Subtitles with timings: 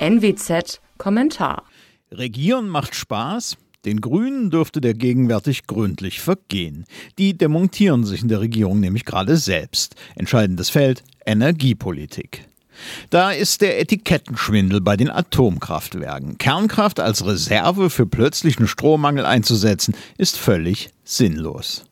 [0.00, 1.64] NWZ Kommentar.
[2.12, 3.56] Regieren macht Spaß?
[3.84, 6.84] Den Grünen dürfte der gegenwärtig gründlich vergehen.
[7.18, 9.96] Die demontieren sich in der Regierung nämlich gerade selbst.
[10.14, 12.46] Entscheidendes Feld Energiepolitik.
[13.10, 16.38] Da ist der Etikettenschwindel bei den Atomkraftwerken.
[16.38, 21.86] Kernkraft als Reserve für plötzlichen Strommangel einzusetzen, ist völlig sinnlos.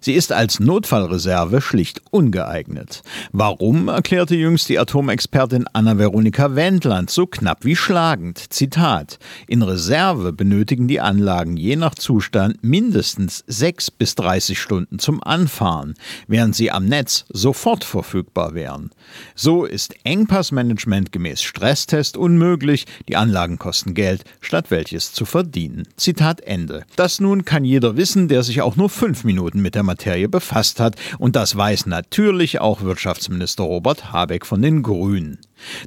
[0.00, 3.02] Sie ist als Notfallreserve schlicht ungeeignet.
[3.32, 8.52] Warum, erklärte jüngst die Atomexpertin Anna-Veronika Wendland so knapp wie schlagend.
[8.52, 15.22] Zitat: In Reserve benötigen die Anlagen je nach Zustand mindestens 6 bis 30 Stunden zum
[15.22, 15.94] Anfahren,
[16.26, 18.90] während sie am Netz sofort verfügbar wären.
[19.34, 25.88] So ist Engpassmanagement gemäß Stresstest unmöglich, die Anlagen kosten Geld, statt welches zu verdienen.
[25.96, 26.84] Zitat Ende.
[26.96, 30.80] Das nun kann jeder wissen, der sich auch nur fünf Minuten mit der Materie befasst
[30.80, 30.96] hat.
[31.18, 35.38] Und das weiß natürlich auch Wirtschaftsminister Robert Habeck von den Grünen.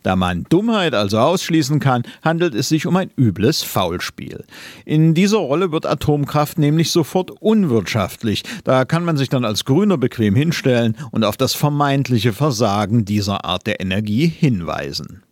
[0.04, 4.46] Da man Dummheit also ausschließen kann, handelt es sich um ein übles Faulspiel.
[4.86, 8.44] In dieser Rolle wird Atomkraft nämlich sofort unwirtschaftlich.
[8.64, 13.46] Da kann man sich dann als Grüner bequem hinstellen und auf das vermeintliche Versagen dieser
[13.46, 15.25] Art der Energie hinweisen.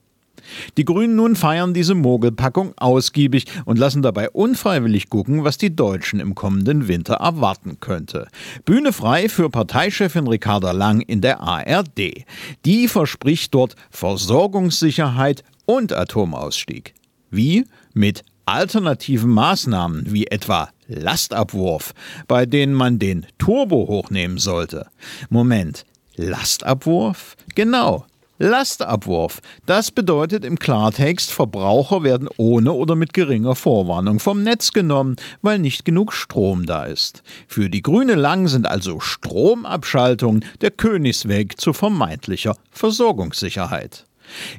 [0.78, 6.20] Die Grünen nun feiern diese Mogelpackung ausgiebig und lassen dabei unfreiwillig gucken, was die Deutschen
[6.20, 8.28] im kommenden Winter erwarten könnte.
[8.66, 12.26] Bühne frei für Parteichefin Ricarda Lang in der ARD.
[12.66, 16.94] Die verspricht dort Versorgungssicherheit und Atomausstieg.
[17.30, 17.66] Wie?
[17.94, 21.94] Mit alternativen Maßnahmen wie etwa Lastabwurf,
[22.28, 24.88] bei denen man den Turbo hochnehmen sollte.
[25.30, 25.86] Moment,
[26.16, 27.36] Lastabwurf?
[27.56, 28.06] Genau.
[28.44, 29.42] Lastabwurf.
[29.66, 35.60] Das bedeutet im Klartext, Verbraucher werden ohne oder mit geringer Vorwarnung vom Netz genommen, weil
[35.60, 37.24] nicht genug Strom da ist.
[37.48, 44.06] Für die Grüne Lang sind also Stromabschaltungen der Königsweg zu vermeintlicher Versorgungssicherheit.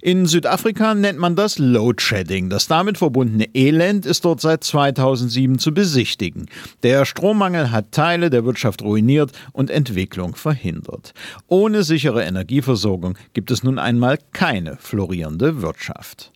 [0.03, 2.51] In Südafrika nennt man das Load Shedding.
[2.51, 6.47] Das damit verbundene Elend ist dort seit 2007 zu besichtigen.
[6.83, 11.15] Der Strommangel hat Teile der Wirtschaft ruiniert und Entwicklung verhindert.
[11.47, 16.33] Ohne sichere Energieversorgung gibt es nun einmal keine florierende Wirtschaft.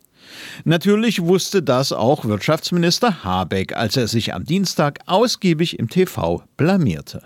[0.64, 7.22] Natürlich wusste das auch Wirtschaftsminister Habeck, als er sich am Dienstag ausgiebig im TV blamierte.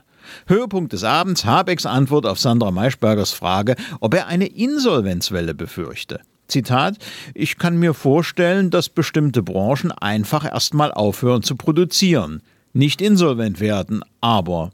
[0.47, 6.21] Höhepunkt des Abends Habecks Antwort auf Sandra Maischbergers Frage, ob er eine Insolvenzwelle befürchte.
[6.49, 6.99] Zitat,
[7.35, 14.03] ich kann mir vorstellen, dass bestimmte Branchen einfach erstmal aufhören zu produzieren, nicht insolvent werden,
[14.21, 14.71] aber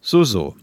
[0.00, 0.56] so so.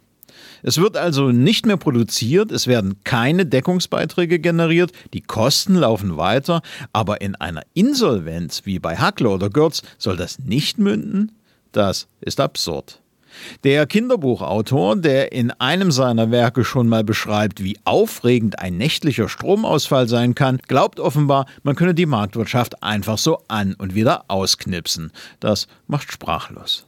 [0.63, 6.61] Es wird also nicht mehr produziert, es werden keine Deckungsbeiträge generiert, die Kosten laufen weiter,
[6.93, 11.31] aber in einer Insolvenz wie bei Hackler oder Görz soll das nicht münden?
[11.71, 13.01] Das ist absurd.
[13.63, 20.07] Der Kinderbuchautor, der in einem seiner Werke schon mal beschreibt, wie aufregend ein nächtlicher Stromausfall
[20.07, 25.11] sein kann, glaubt offenbar, man könne die Marktwirtschaft einfach so an und wieder ausknipsen.
[25.39, 26.85] Das macht sprachlos.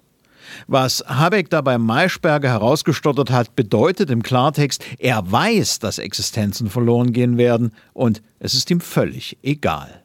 [0.67, 7.13] Was Habeck da bei Maischberger herausgestottert hat, bedeutet im Klartext, er weiß, dass Existenzen verloren
[7.13, 10.02] gehen werden und es ist ihm völlig egal.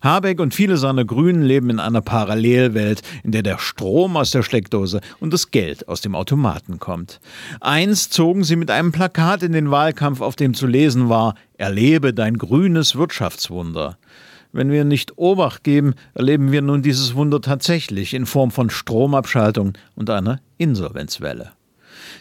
[0.00, 4.42] Habeck und viele seiner Grünen leben in einer Parallelwelt, in der der Strom aus der
[4.42, 7.20] Steckdose und das Geld aus dem Automaten kommt.
[7.60, 12.12] Einst zogen sie mit einem Plakat in den Wahlkampf, auf dem zu lesen war, Erlebe
[12.12, 13.96] dein grünes Wirtschaftswunder.
[14.52, 19.72] Wenn wir nicht Obacht geben, erleben wir nun dieses Wunder tatsächlich in Form von Stromabschaltung
[19.94, 21.55] und einer Insolvenzwelle.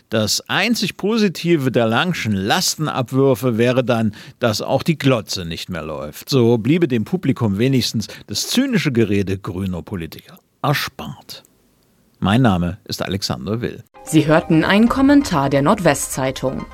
[0.09, 6.29] Das einzig Positive der Langschen Lastenabwürfe wäre dann, dass auch die Glotze nicht mehr läuft.
[6.29, 11.43] So bliebe dem Publikum wenigstens das zynische Gerede grüner Politiker erspart.
[12.19, 13.83] Mein Name ist Alexander Will.
[14.03, 16.65] Sie hörten einen Kommentar der Nordwestzeitung.